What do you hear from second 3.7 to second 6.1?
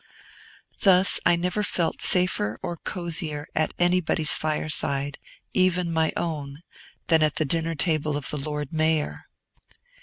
anybody's fireside, even